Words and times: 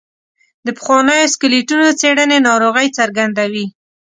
د 0.65 0.67
پخوانیو 0.77 1.31
سکلیټونو 1.33 1.87
څېړنې 1.99 2.37
ناروغۍ 2.47 2.87
څرګندوي. 2.97 3.65